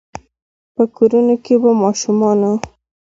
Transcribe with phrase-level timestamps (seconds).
[0.75, 2.51] په کورونو کې به ماشومانو،